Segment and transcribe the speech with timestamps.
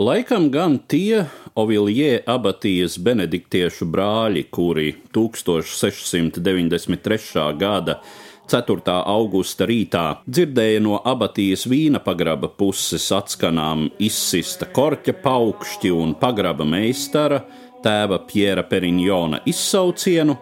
[0.00, 1.28] Laikam gan tie
[1.60, 7.44] Oviljē abatijas benediktiešu brāļi, kuri 1693.
[7.60, 8.00] gada
[8.48, 8.96] 4.
[8.96, 17.44] augusta rītā dzirdēja no abatijas vīna pagraba puses atskanām izsista korķa paukšķi un pagraba meistara
[17.84, 20.32] tēva Pjera Periņona izsaucienu,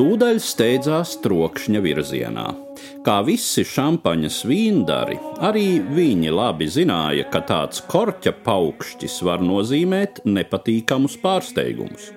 [0.00, 2.46] tūdaļ steidzās trokšņa virzienā.
[3.04, 11.18] Kā visi šampaņas vīndari, arī viņi labi zināja, ka tāds korķa paukšķis var nozīmēt nepatīkamus
[11.20, 12.08] pārsteigumus.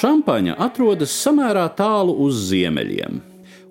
[0.00, 3.20] Šampaņa atrodas samērā tālu uz ziemeļiem,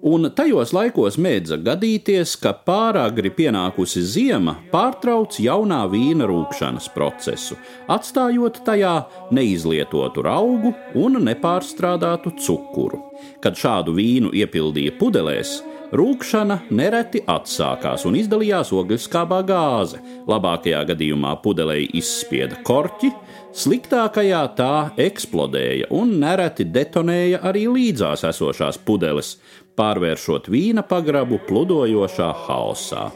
[0.01, 7.57] un tajos laikos mēdza gadīties, ka pāragri pienākusi ziema pārtrauc jaunā vīna rūkšanas procesu,
[7.91, 8.95] atstājot tajā
[9.35, 13.03] neizlietotu augu un nepārstrādātu cukuru.
[13.43, 15.59] Kad šādu vīnu iepildīja pudelēs,
[15.95, 19.99] rūkšana nereti atsākās un izdalījās ogliskābā gāze.
[20.29, 23.11] Labākajā gadījumā pudelei izspieda korķi,
[23.57, 29.37] sliktākajā tā eksplodēja un nereti detonēja arī līdzās esošās pudeles,
[29.79, 33.09] pārvēršot vīna pagrabu pludojošā haosā.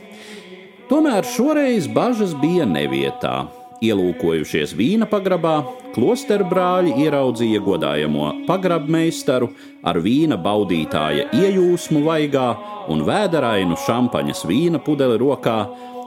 [0.90, 3.63] Tomēr šoreiz bažas bija nevietā.
[3.84, 5.58] Ielūkojušies vīna pagrabā,
[5.96, 9.50] klosteru brāļi ieraudzīja godājamo pagrabmeistaru
[9.84, 12.48] ar vīna baudītāja iejūsmu vaigā
[12.94, 15.58] un vēderainu šampaņas vīna pudeli rokā,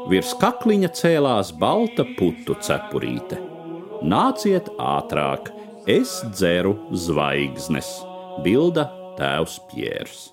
[0.09, 3.41] virs kakliņa cēlās balta putu cepurīte.
[4.07, 5.51] Nāciet ātrāk,
[5.89, 7.91] es dzeru zvaigznes,
[8.45, 8.89] bilda
[9.21, 10.31] tēvs Piers.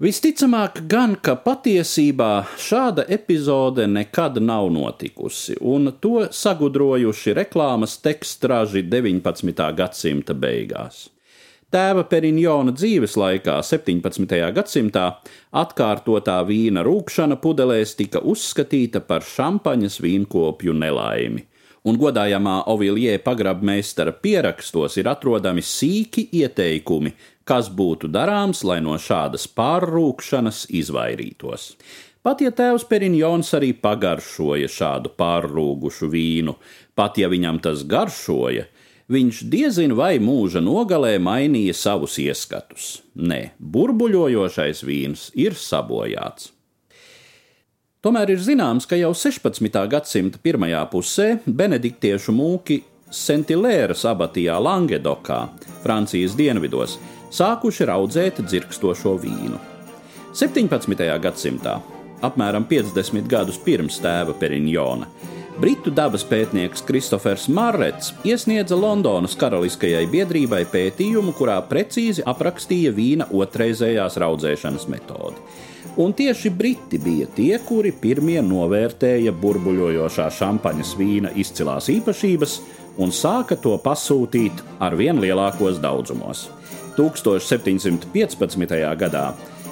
[0.00, 9.66] Visticamāk, gan ka patiesībā šāda epizode nekad nav notikusi, un to sagudrojuši reklāmas tekstraži 19.
[9.76, 11.02] gadsimta beigās.
[11.68, 14.40] Tēva Periņona dzīves laikā, 17.
[14.56, 15.04] gadsimtā,
[15.52, 21.44] atkārtotā vīna rūkšana pudelēs tika uzskatīta par šampaņas vīnkopju nelaimi,
[21.84, 27.14] un godājamā Oviljē pagrabmeistara pierakstos ir atrodami sīki ieteikumi,
[27.44, 31.72] kas būtu darāms, lai no šādas pārrūkšanas izvairītos.
[32.20, 36.58] Pat ja tēvs Periņons arī pagaršoja šādu pārrūgušu vīnu,
[36.94, 38.66] pat ja viņam tas garšoja,
[39.10, 43.00] viņš diezin vai mūža nogalē mainīja savus ieskatus.
[43.16, 46.52] Nē, burbuļojošais vīns ir sabojāts.
[48.00, 49.74] Tomēr ir zināms, ka jau 16.
[49.92, 52.78] gadsimta pirmajā pusē benediktiešu mūki
[53.12, 55.40] Sentilēras abatijā Langedokā,
[55.82, 56.94] Francijas dienvidos,
[57.28, 59.60] sākuši raudzēt dzirkstošo vīnu.
[60.32, 61.04] 17.
[61.26, 61.76] gadsimtā,
[62.24, 65.10] apmēram 50 gadus pirms tēva Periņona,
[65.58, 74.18] Britu dabas pētnieks Kristofers Marrets iesniedza Londonas Karaliskajai biedrībai pētījumu, kurā precīzi aprakstīja vīna otrreizējās
[74.22, 75.42] raudzēšanas metodi.
[76.00, 82.56] Un tieši briti bija tie, kuri pirmie novērtēja burbuļojošā šampaņas vīna izcilās īpašības
[83.02, 86.46] un sāka to pasūtīt ar vien lielākos daudzumos.
[86.96, 88.80] 1715.
[89.02, 89.26] gadā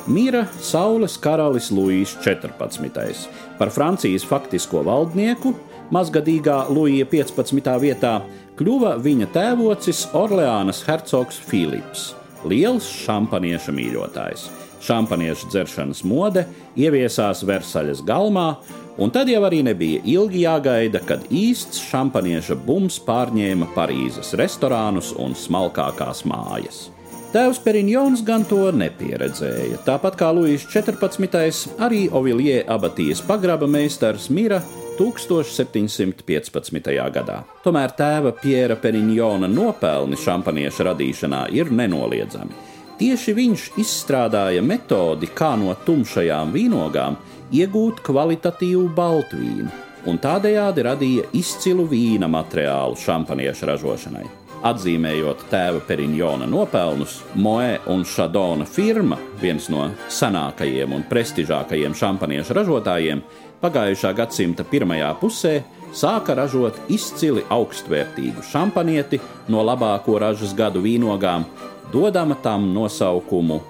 [0.08, 3.28] mira Saules karalis Luīs XIV.
[3.58, 5.54] Par Francijas faktisko valdnieku
[5.94, 7.74] mazgadīgā Luija 15.
[7.82, 8.14] vietā
[8.58, 12.12] kļuva viņa tēvocis Orleānas hercogs Filips,
[12.48, 14.48] liels šampanieša mīļotājs.
[14.84, 16.44] Šampaniešu dzeršanas mode
[16.78, 18.52] ieviesās Versaļas galmā,
[18.98, 25.34] un tad jau arī nebija ilgi jāgaida, kad īsts šampanieša bums pārņēma Parīzes restorānus un
[25.38, 26.86] smalkākās mājas.
[27.28, 29.82] Tēvs Periņons gan to nepieredzēja.
[29.84, 31.68] Tāpat kā Luīs 14.
[31.84, 34.62] arī Oviljē abatijas pagraba meistars Mira
[34.96, 36.88] 1715.
[37.12, 37.44] gadā.
[37.60, 42.52] Tomēr tēva Piera Periņona nopelni šampanieša radīšanā ir nenoliedzami.
[42.96, 47.20] Tieši viņš izstrādāja metodi, kā no tumšajām vīnogām
[47.52, 49.68] iegūt kvalitatīvu baltvīnu,
[50.08, 54.47] un tādējādi radīja izcilu vīna materiālu šampanieša ražošanai.
[54.66, 63.22] Atzīmējot tēva Periņona nopelnus, Moe un Šadona firma, viens no senākajiem un prestižākajiem šampanieša ražotājiem,
[63.62, 65.54] pagājušā gadsimta pirmajā pusē
[65.94, 71.46] sāka ražot izcili augstvērtīgu šampanieti no labāko ražas gadu vīnogām,
[71.92, 73.62] dodama tam nosaukumu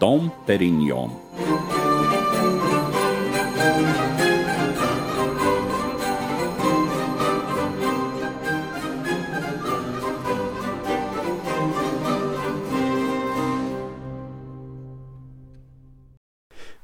[0.00, 1.14] Dom Perignon.